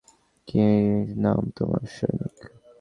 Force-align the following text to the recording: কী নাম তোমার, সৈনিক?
কী 0.47 0.63
নাম 1.15 1.41
তোমার, 1.55 1.83
সৈনিক? 1.95 2.37